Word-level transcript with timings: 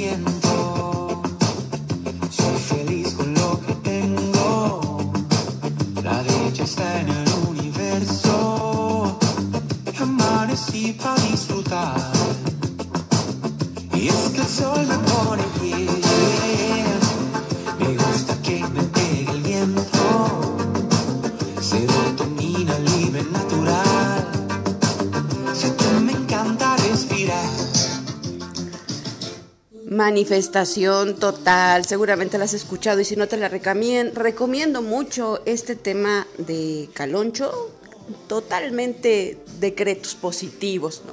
siento. 0.00 0.39
Manifestación 30.10 31.20
total, 31.20 31.84
seguramente 31.84 32.36
la 32.36 32.42
has 32.46 32.52
escuchado 32.52 32.98
y 32.98 33.04
si 33.04 33.14
no 33.14 33.28
te 33.28 33.36
la 33.36 33.48
recamien- 33.48 34.12
recomiendo 34.12 34.82
mucho 34.82 35.40
este 35.46 35.76
tema 35.76 36.26
de 36.36 36.88
Caloncho, 36.94 37.70
totalmente 38.26 39.38
decretos 39.60 40.16
positivos, 40.16 41.02
¿no? 41.06 41.12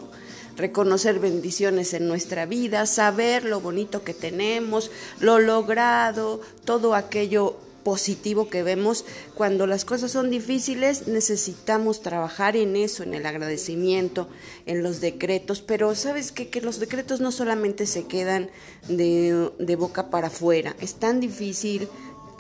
Reconocer 0.58 1.20
bendiciones 1.20 1.94
en 1.94 2.08
nuestra 2.08 2.48
vida, 2.48 2.88
saber 2.88 3.46
lo 3.46 3.62
bonito 3.62 4.04
que 4.04 4.16
tenemos, 4.16 4.90
lo 5.20 5.38
logrado, 5.38 6.42
todo 6.66 6.96
aquello 6.96 7.56
positivo 7.92 8.50
que 8.50 8.64
vemos. 8.64 9.06
Cuando 9.34 9.66
las 9.66 9.86
cosas 9.86 10.12
son 10.12 10.30
difíciles 10.30 11.08
necesitamos 11.08 12.02
trabajar 12.02 12.58
en 12.58 12.76
eso, 12.76 13.02
en 13.04 13.14
el 13.14 13.26
agradecimiento, 13.26 14.28
en 14.66 14.84
los 14.84 15.00
decretos, 15.00 15.62
pero 15.62 15.96
sabes 15.96 16.34
qué? 16.34 16.50
que 16.50 16.60
los 16.60 16.82
decretos 16.82 17.22
no 17.22 17.32
solamente 17.32 17.86
se 17.86 18.04
quedan 18.06 18.50
de, 18.90 19.52
de 19.58 19.76
boca 19.78 20.10
para 20.10 20.28
afuera, 20.28 20.76
es 20.82 20.96
tan 20.96 21.22
difícil 21.22 21.88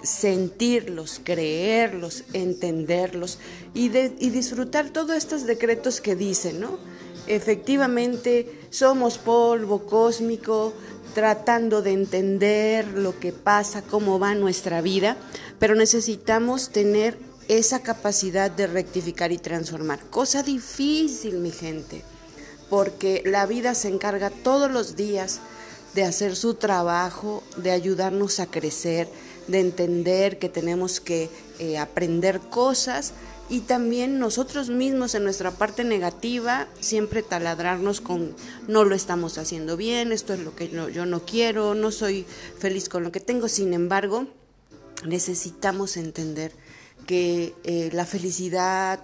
sentirlos, 0.04 1.22
creerlos, 1.24 2.26
entenderlos 2.34 3.40
y, 3.74 3.88
de- 3.88 4.14
y 4.20 4.30
disfrutar 4.32 4.90
todos 4.90 5.16
estos 5.16 5.46
decretos 5.46 6.02
que 6.02 6.16
dicen, 6.18 6.60
¿no? 6.60 6.78
Efectivamente, 7.28 8.68
somos 8.70 9.18
polvo 9.18 9.86
cósmico, 9.86 10.74
tratando 11.14 11.82
de 11.82 11.94
entender 11.94 12.88
lo 12.88 13.20
que 13.20 13.32
pasa, 13.34 13.82
cómo 13.82 14.20
va 14.20 14.36
nuestra 14.36 14.82
vida, 14.82 15.18
pero 15.60 15.76
necesitamos 15.76 16.70
tener 16.70 17.18
esa 17.48 17.82
capacidad 17.82 18.52
de 18.52 18.68
rectificar 18.68 19.32
y 19.32 19.38
transformar. 19.38 20.00
Cosa 20.10 20.44
difícil, 20.44 21.40
mi 21.40 21.52
gente, 21.52 22.04
porque 22.70 23.24
la 23.26 23.46
vida 23.46 23.74
se 23.74 23.90
encarga 23.90 24.30
todos 24.30 24.70
los 24.72 24.96
días 24.96 25.40
de 25.96 26.04
hacer 26.04 26.36
su 26.36 26.54
trabajo, 26.54 27.44
de 27.56 27.72
ayudarnos 27.72 28.40
a 28.40 28.46
crecer, 28.46 29.10
de 29.48 29.60
entender 29.60 30.40
que 30.40 30.50
tenemos 30.50 31.00
que 31.00 31.30
eh, 31.60 31.78
aprender 31.78 32.40
cosas 32.40 33.14
y 33.50 33.62
también 33.62 34.20
nosotros 34.20 34.70
mismos 34.70 35.16
en 35.16 35.24
nuestra 35.24 35.52
parte 35.52 35.84
negativa 35.84 36.68
siempre 36.80 37.24
taladrarnos 37.24 38.02
con 38.02 38.36
no 38.68 38.84
lo 38.84 38.94
estamos 38.94 39.38
haciendo 39.38 39.78
bien, 39.78 40.12
esto 40.12 40.34
es 40.34 40.42
lo 40.42 40.56
que 40.56 40.70
yo, 40.70 40.90
yo 40.90 41.06
no 41.06 41.26
quiero, 41.26 41.74
no 41.74 41.92
soy 41.92 42.26
feliz 42.60 42.90
con 42.90 43.04
lo 43.04 43.12
que 43.12 43.22
tengo, 43.22 43.48
sin 43.48 43.74
embargo 43.74 44.28
necesitamos 45.06 45.96
entender 45.98 46.52
que 47.06 47.54
eh, 47.64 47.90
la 47.94 48.06
felicidad, 48.06 49.00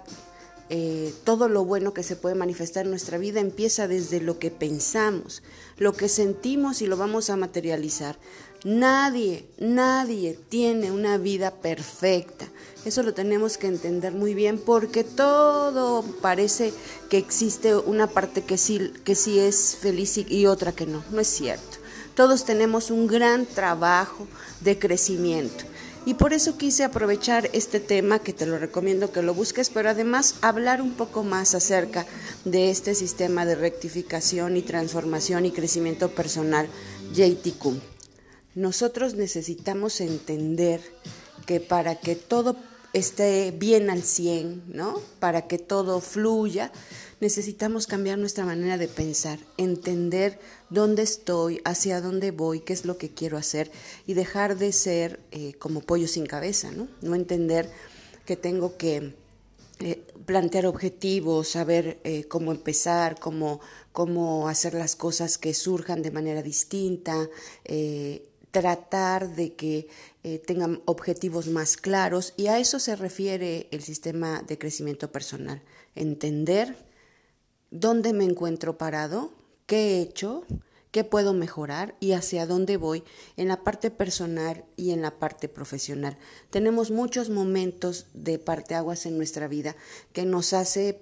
eh, 0.70 1.12
todo 1.24 1.48
lo 1.48 1.64
bueno 1.64 1.92
que 1.92 2.02
se 2.02 2.16
puede 2.16 2.34
manifestar 2.34 2.84
en 2.84 2.90
nuestra 2.90 3.18
vida 3.18 3.40
empieza 3.40 3.86
desde 3.86 4.20
lo 4.20 4.38
que 4.38 4.50
pensamos, 4.50 5.42
lo 5.76 5.92
que 5.92 6.08
sentimos 6.08 6.82
y 6.82 6.86
lo 6.86 6.96
vamos 6.96 7.30
a 7.30 7.36
materializar. 7.36 8.16
Nadie, 8.64 9.44
nadie 9.58 10.38
tiene 10.48 10.90
una 10.90 11.18
vida 11.18 11.50
perfecta. 11.50 12.46
Eso 12.86 13.02
lo 13.02 13.12
tenemos 13.12 13.58
que 13.58 13.66
entender 13.66 14.12
muy 14.12 14.32
bien 14.32 14.56
porque 14.56 15.04
todo 15.04 16.02
parece 16.22 16.72
que 17.10 17.18
existe 17.18 17.76
una 17.76 18.06
parte 18.06 18.40
que 18.40 18.56
sí, 18.56 18.90
que 19.04 19.14
sí 19.14 19.38
es 19.38 19.76
feliz 19.78 20.16
y, 20.16 20.46
otra 20.46 20.72
que 20.72 20.86
no. 20.86 21.04
No 21.10 21.20
es 21.20 21.28
cierto. 21.28 21.76
Todos 22.14 22.46
tenemos 22.46 22.90
un 22.90 23.06
gran 23.06 23.44
trabajo 23.44 24.26
de 24.60 24.78
crecimiento. 24.78 25.64
Y 26.06 26.14
por 26.14 26.32
eso 26.32 26.56
quise 26.56 26.84
aprovechar 26.84 27.50
este 27.52 27.80
tema, 27.80 28.18
que 28.18 28.32
te 28.32 28.46
lo 28.46 28.56
recomiendo 28.58 29.12
que 29.12 29.20
lo 29.20 29.34
busques, 29.34 29.68
pero 29.68 29.90
además 29.90 30.36
hablar 30.40 30.80
un 30.80 30.94
poco 30.94 31.22
más 31.22 31.54
acerca 31.54 32.06
de 32.46 32.70
este 32.70 32.94
sistema 32.94 33.44
de 33.44 33.56
rectificación 33.56 34.56
y 34.56 34.62
transformación 34.62 35.44
y 35.44 35.50
crecimiento 35.50 36.10
personal, 36.10 36.66
JTQ. 37.14 37.93
Nosotros 38.54 39.14
necesitamos 39.14 40.00
entender 40.00 40.80
que 41.46 41.60
para 41.60 41.96
que 41.96 42.16
todo 42.16 42.56
esté 42.92 43.50
bien 43.50 43.90
al 43.90 44.02
100, 44.02 44.64
¿no? 44.68 45.00
Para 45.18 45.48
que 45.48 45.58
todo 45.58 46.00
fluya, 46.00 46.70
necesitamos 47.20 47.86
cambiar 47.86 48.18
nuestra 48.18 48.44
manera 48.44 48.78
de 48.78 48.86
pensar, 48.86 49.40
entender 49.56 50.38
dónde 50.70 51.02
estoy, 51.02 51.60
hacia 51.64 52.00
dónde 52.00 52.30
voy, 52.30 52.60
qué 52.60 52.72
es 52.72 52.84
lo 52.84 52.96
que 52.96 53.10
quiero 53.10 53.36
hacer 53.36 53.72
y 54.06 54.14
dejar 54.14 54.56
de 54.56 54.72
ser 54.72 55.20
eh, 55.32 55.54
como 55.54 55.80
pollo 55.80 56.06
sin 56.06 56.26
cabeza, 56.26 56.70
¿no? 56.70 56.86
No 57.02 57.16
entender 57.16 57.68
que 58.24 58.36
tengo 58.36 58.76
que 58.76 59.14
eh, 59.80 60.04
plantear 60.24 60.66
objetivos, 60.66 61.48
saber 61.48 61.98
eh, 62.04 62.24
cómo 62.28 62.52
empezar, 62.52 63.18
cómo, 63.18 63.60
cómo 63.92 64.48
hacer 64.48 64.72
las 64.72 64.94
cosas 64.94 65.36
que 65.36 65.52
surjan 65.52 66.00
de 66.00 66.12
manera 66.12 66.42
distinta, 66.42 67.28
eh, 67.64 68.22
tratar 68.54 69.34
de 69.34 69.54
que 69.54 69.88
eh, 70.22 70.38
tengan 70.38 70.80
objetivos 70.84 71.48
más 71.48 71.76
claros 71.76 72.34
y 72.36 72.46
a 72.46 72.60
eso 72.60 72.78
se 72.78 72.94
refiere 72.94 73.66
el 73.72 73.82
sistema 73.82 74.42
de 74.42 74.58
crecimiento 74.58 75.10
personal. 75.10 75.60
Entender 75.96 76.76
dónde 77.72 78.12
me 78.12 78.22
encuentro 78.22 78.78
parado, 78.78 79.32
qué 79.66 79.96
he 79.98 80.02
hecho, 80.02 80.44
qué 80.92 81.02
puedo 81.02 81.32
mejorar 81.32 81.96
y 81.98 82.12
hacia 82.12 82.46
dónde 82.46 82.76
voy 82.76 83.02
en 83.36 83.48
la 83.48 83.64
parte 83.64 83.90
personal 83.90 84.64
y 84.76 84.92
en 84.92 85.02
la 85.02 85.18
parte 85.18 85.48
profesional. 85.48 86.16
Tenemos 86.50 86.92
muchos 86.92 87.30
momentos 87.30 88.06
de 88.14 88.38
parteaguas 88.38 89.04
en 89.04 89.16
nuestra 89.16 89.48
vida 89.48 89.74
que 90.12 90.24
nos 90.26 90.52
hace 90.52 91.00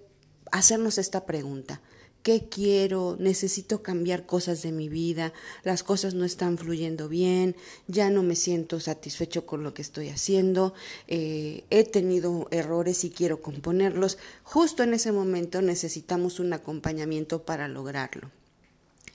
hacernos 0.52 0.96
esta 0.96 1.26
pregunta. 1.26 1.82
¿Qué 2.22 2.48
quiero? 2.48 3.16
Necesito 3.18 3.82
cambiar 3.82 4.26
cosas 4.26 4.62
de 4.62 4.70
mi 4.70 4.88
vida, 4.88 5.32
las 5.64 5.82
cosas 5.82 6.14
no 6.14 6.24
están 6.24 6.56
fluyendo 6.56 7.08
bien, 7.08 7.56
ya 7.88 8.10
no 8.10 8.22
me 8.22 8.36
siento 8.36 8.78
satisfecho 8.78 9.44
con 9.44 9.64
lo 9.64 9.74
que 9.74 9.82
estoy 9.82 10.08
haciendo, 10.08 10.72
eh, 11.08 11.64
he 11.70 11.82
tenido 11.82 12.46
errores 12.52 13.02
y 13.02 13.10
quiero 13.10 13.42
componerlos. 13.42 14.18
Justo 14.44 14.84
en 14.84 14.94
ese 14.94 15.10
momento 15.10 15.62
necesitamos 15.62 16.38
un 16.38 16.52
acompañamiento 16.52 17.42
para 17.42 17.66
lograrlo. 17.66 18.30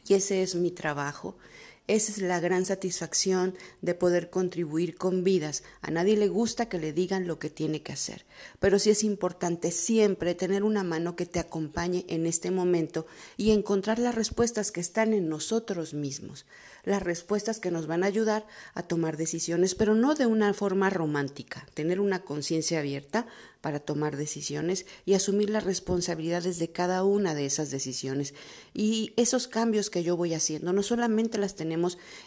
Y 0.05 0.15
ese 0.15 0.43
es 0.43 0.55
mi 0.55 0.71
trabajo. 0.71 1.37
Esa 1.87 2.11
es 2.11 2.17
la 2.17 2.41
gran 2.41 2.65
satisfacción 2.65 3.55
de 3.81 3.95
poder 3.95 4.29
contribuir 4.29 4.97
con 4.97 5.23
vidas. 5.23 5.63
A 5.81 5.89
nadie 5.89 6.17
le 6.17 6.27
gusta 6.27 6.67
que 6.67 6.79
le 6.79 6.91
digan 6.91 7.27
lo 7.27 7.39
que 7.39 7.49
tiene 7.49 7.81
que 7.81 7.93
hacer, 7.93 8.25
pero 8.59 8.77
sí 8.77 8.89
es 8.89 9.05
importante 9.05 9.71
siempre 9.71 10.35
tener 10.35 10.63
una 10.63 10.83
mano 10.83 11.15
que 11.15 11.25
te 11.25 11.39
acompañe 11.39 12.03
en 12.09 12.25
este 12.25 12.51
momento 12.51 13.05
y 13.37 13.51
encontrar 13.51 13.99
las 13.99 14.15
respuestas 14.15 14.73
que 14.73 14.81
están 14.81 15.13
en 15.13 15.29
nosotros 15.29 15.93
mismos, 15.93 16.45
las 16.83 17.01
respuestas 17.01 17.61
que 17.61 17.71
nos 17.71 17.87
van 17.87 18.03
a 18.03 18.07
ayudar 18.07 18.45
a 18.73 18.83
tomar 18.83 19.15
decisiones, 19.15 19.73
pero 19.73 19.95
no 19.95 20.13
de 20.13 20.25
una 20.25 20.53
forma 20.53 20.89
romántica, 20.89 21.65
tener 21.73 22.01
una 22.01 22.23
conciencia 22.23 22.79
abierta 22.79 23.27
para 23.61 23.79
tomar 23.79 24.17
decisiones 24.17 24.85
y 25.05 25.13
asumir 25.13 25.49
las 25.49 25.63
responsabilidades 25.63 26.59
de 26.59 26.71
cada 26.71 27.03
una 27.03 27.33
de 27.33 27.45
esas 27.45 27.71
decisiones. 27.71 28.33
Y 28.73 29.13
esos 29.17 29.47
cambios 29.47 29.89
que 29.89 30.03
yo 30.03 30.15
voy 30.15 30.33
haciendo 30.33 30.73
no 30.73 30.83
solamente 30.83 31.37
las 31.37 31.55
tenemos 31.55 31.76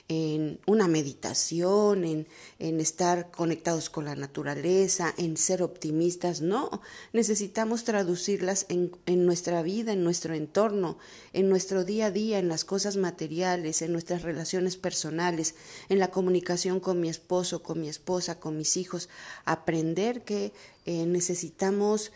en 0.09 0.61
una 0.67 0.89
meditación, 0.89 2.05
en, 2.05 2.27
estar 2.81 3.31
conectados 3.31 3.91
con 3.91 4.05
la 4.05 4.15
naturaleza, 4.15 5.15
en 5.17 5.37
ser 5.37 5.63
optimistas, 5.63 6.41
no, 6.41 6.83
necesitamos 7.13 7.85
traducirlas 7.85 8.67
en, 8.69 8.93
en 9.07 9.27
nuestra 9.27 9.63
vida, 9.63 9.93
en 9.93 10.05
nuestro 10.05 10.35
entorno, 10.35 10.99
en 11.33 11.49
nuestro 11.49 11.85
día 11.85 12.07
a 12.07 12.11
día, 12.11 12.39
en 12.39 12.49
las 12.49 12.65
cosas 12.65 12.97
materiales, 12.97 13.83
en 13.83 13.93
nuestras 13.93 14.23
relaciones 14.23 14.77
personales, 14.77 15.55
en 15.89 15.99
la 15.99 16.11
comunicación 16.11 16.81
con 16.81 17.01
mi 17.01 17.09
esposo, 17.09 17.63
con 17.63 17.81
mi 17.81 17.89
esposa, 17.89 18.41
con 18.41 18.57
mis 18.57 18.77
hijos, 18.77 19.09
aprender 19.45 20.23
que 20.23 20.53
eh, 20.87 21.07
necesitamos 21.07 22.13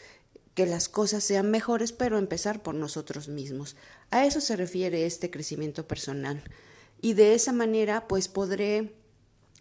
que 0.55 0.67
las 0.67 0.89
cosas 0.89 1.25
sean 1.25 1.51
mejores, 1.51 1.93
pero 1.93 2.17
empezar 2.17 2.63
por 2.63 2.75
nosotros 2.75 3.29
mismos. 3.29 3.77
A 4.11 4.25
eso 4.25 4.41
se 4.41 4.57
refiere 4.57 5.07
este 5.07 5.31
crecimiento 5.31 5.87
personal. 5.87 6.43
Y 7.05 7.12
de 7.12 7.35
esa 7.35 7.53
manera, 7.53 8.09
pues 8.09 8.29
podré 8.29 8.95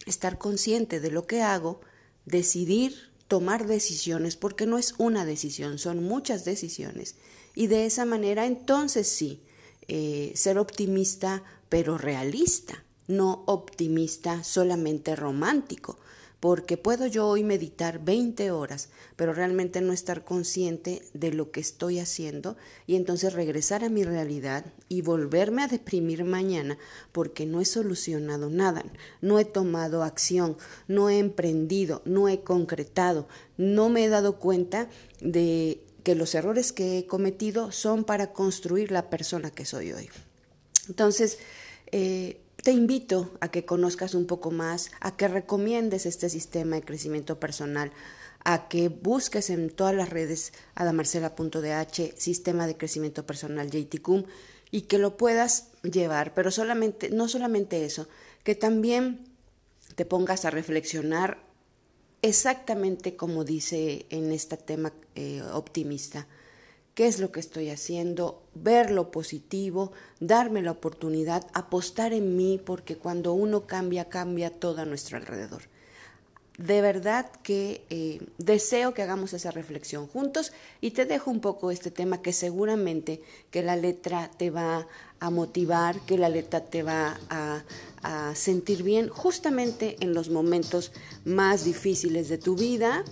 estar 0.06 0.38
consciente 0.38 1.02
de 1.02 1.12
lo 1.12 1.28
que 1.28 1.42
hago, 1.42 1.82
decidir, 2.26 3.12
tomar 3.28 3.68
decisiones, 3.68 4.38
porque 4.38 4.66
no 4.66 4.78
es 4.78 4.96
una 4.98 5.26
decisión, 5.26 5.78
son 5.78 6.02
muchas 6.06 6.46
decisiones. 6.46 7.16
Y 7.54 7.68
de 7.68 7.86
esa 7.86 8.06
manera, 8.06 8.46
entonces 8.46 9.10
sí, 9.10 9.44
eh, 9.90 10.32
ser 10.36 10.58
optimista, 10.58 11.44
pero 11.68 11.98
realista 11.98 12.86
no 13.08 13.44
optimista, 13.46 14.46
solamente 14.46 15.14
romántico, 15.14 16.00
porque 16.44 16.76
puedo 16.76 17.08
yo 17.08 17.26
hoy 17.26 17.42
meditar 17.42 18.04
20 18.04 18.52
horas, 18.52 18.90
pero 19.16 19.34
realmente 19.34 19.80
no 19.80 19.94
estar 19.94 20.26
consciente 20.26 21.02
de 21.14 21.32
lo 21.32 21.52
que 21.52 21.62
estoy 21.62 22.00
haciendo 22.00 22.58
y 22.86 22.98
entonces 22.98 23.32
regresar 23.32 23.86
a 23.86 23.88
mi 23.88 24.04
realidad 24.04 24.66
y 24.90 25.04
volverme 25.04 25.64
a 25.64 25.70
deprimir 25.70 26.26
mañana 26.26 26.78
porque 27.14 27.46
no 27.46 27.62
he 27.62 27.66
solucionado 27.66 28.50
nada, 28.50 28.84
no 29.22 29.40
he 29.40 29.46
tomado 29.46 30.04
acción, 30.04 30.58
no 30.90 31.10
he 31.10 31.20
emprendido, 31.20 32.02
no 32.04 32.28
he 32.28 32.42
concretado, 32.42 33.30
no 33.56 33.88
me 33.88 34.04
he 34.04 34.10
dado 34.10 34.38
cuenta 34.38 34.90
de 35.22 35.80
que 36.04 36.14
los 36.14 36.36
errores 36.36 36.74
que 36.74 36.98
he 36.98 37.08
cometido 37.08 37.72
son 37.72 38.04
para 38.04 38.34
construir 38.34 38.92
la 38.92 39.10
persona 39.10 39.50
que 39.50 39.64
soy 39.64 39.94
hoy. 39.94 40.10
Entonces, 40.90 41.40
eh, 41.94 42.43
te 42.64 42.72
invito 42.72 43.32
a 43.42 43.50
que 43.50 43.66
conozcas 43.66 44.16
un 44.16 44.26
poco 44.26 44.50
más, 44.50 44.90
a 45.02 45.18
que 45.18 45.28
recomiendes 45.28 46.06
este 46.06 46.30
sistema 46.30 46.78
de 46.78 46.84
crecimiento 46.84 47.38
personal, 47.40 47.92
a 48.46 48.70
que 48.70 48.88
busques 48.88 49.50
en 49.50 49.70
todas 49.70 49.94
las 49.94 50.10
redes 50.10 50.54
adamarcela.dh, 50.74 52.14
sistema 52.18 52.66
de 52.66 52.78
crecimiento 52.78 53.26
personal 53.26 53.70
JTCUM, 53.70 54.24
y 54.72 54.84
que 54.84 54.98
lo 54.98 55.18
puedas 55.18 55.68
llevar, 55.84 56.34
pero 56.34 56.52
solamente, 56.52 57.10
no 57.10 57.28
solamente 57.28 57.86
eso, 57.86 58.08
que 58.44 58.56
también 58.56 59.26
te 59.96 60.06
pongas 60.06 60.46
a 60.46 60.50
reflexionar 60.50 61.44
exactamente 62.22 63.18
como 63.18 63.44
dice 63.44 64.06
en 64.10 64.32
este 64.32 64.56
tema 64.58 64.94
eh, 65.16 65.44
optimista 65.52 66.28
qué 66.96 67.08
es 67.08 67.20
lo 67.20 67.32
que 67.32 67.40
estoy 67.40 67.70
haciendo, 67.70 68.44
ver 68.54 68.92
lo 68.92 69.12
positivo, 69.12 69.92
darme 70.20 70.62
la 70.62 70.72
oportunidad, 70.72 71.48
apostar 71.54 72.14
en 72.14 72.38
mí, 72.38 72.62
porque 72.64 72.98
cuando 72.98 73.34
uno 73.34 73.66
cambia, 73.66 74.10
cambia 74.10 74.52
todo 74.52 74.82
a 74.82 74.86
nuestro 74.86 75.18
alrededor. 75.18 75.64
De 76.60 76.82
verdad 76.82 77.32
que 77.42 77.84
eh, 77.90 78.22
deseo 78.38 78.94
que 78.94 79.02
hagamos 79.02 79.34
esa 79.34 79.50
reflexión 79.50 80.06
juntos 80.06 80.52
y 80.82 80.92
te 80.92 81.06
dejo 81.06 81.32
un 81.32 81.40
poco 81.40 81.72
este 81.72 81.90
tema 81.90 82.22
que 82.22 82.32
seguramente 82.32 83.24
que 83.50 83.64
la 83.64 83.76
letra 83.76 84.30
te 84.38 84.52
va 84.52 84.88
a 85.20 85.30
motivar, 85.32 86.00
que 86.02 86.20
la 86.20 86.30
letra 86.30 86.64
te 86.64 86.84
va 86.84 87.20
a, 87.32 87.64
a 88.04 88.36
sentir 88.36 88.84
bien 88.84 89.10
justamente 89.10 89.98
en 90.00 90.14
los 90.14 90.30
momentos 90.30 90.92
más 91.26 91.66
difíciles 91.66 92.30
de 92.30 92.38
tu 92.38 92.56
vida, 92.56 93.04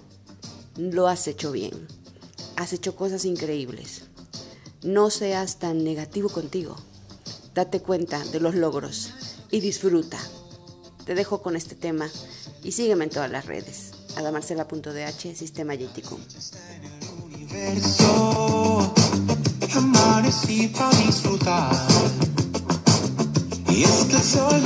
lo 0.78 1.08
has 1.08 1.28
hecho 1.28 1.52
bien 1.52 2.01
has 2.62 2.74
hecho 2.74 2.96
cosas 2.96 3.26
increíbles. 3.26 4.04
No 4.84 5.10
seas 5.10 5.58
tan 5.58 5.84
negativo 5.84 6.30
contigo. 6.30 6.76
Date 7.56 7.82
cuenta 7.82 8.24
de 8.26 8.40
los 8.40 8.54
logros 8.54 9.10
y 9.50 9.62
disfruta. 9.62 10.20
Te 11.06 11.16
dejo 11.16 11.42
con 11.42 11.56
este 11.56 11.74
tema 11.74 12.08
y 12.64 12.74
sígueme 12.74 13.06
en 13.06 13.10
todas 13.10 13.32
las 13.32 13.48
redes. 13.48 13.94
adamarcela.dh, 14.16 15.36
Sistema 15.36 15.74
Yético. 15.74 16.20
Y 23.70 23.84
es 23.84 24.04
que 24.06 24.16
el 24.18 24.24
sol 24.24 24.62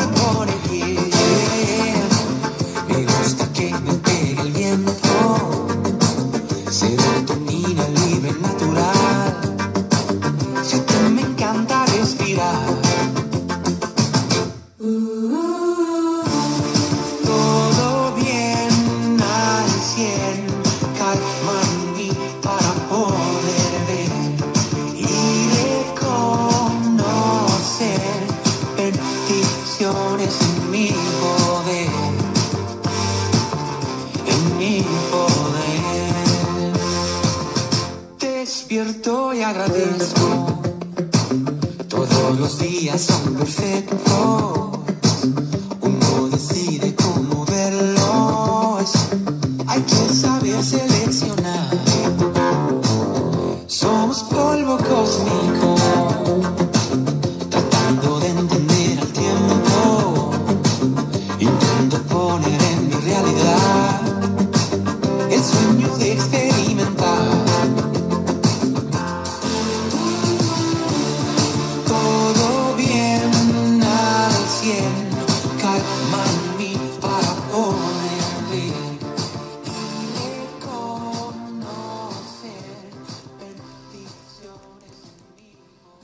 me 2.90 3.06
gusta 3.06 3.54
que 3.54 3.72
me 3.72 3.94
pegue 3.94 4.42
el 4.42 4.52
viento. 4.52 5.66
Natural. 8.42 8.95
Despierto 38.68 39.32
y 39.32 39.44
agradezco. 39.44 40.60
Todos 41.88 42.40
los 42.40 42.58
días 42.58 43.00
son 43.00 43.36
perfectos. 43.36 44.00
Uno 45.82 46.30
decide 46.32 46.96
cómo 46.96 47.46
verlos. 47.46 48.92
Hay 49.68 49.82
que 49.82 50.14
saber 50.16 50.64
seleccionar. 50.64 51.70
Somos 53.68 54.24
polvo 54.24 54.78
cósmico. 54.78 56.55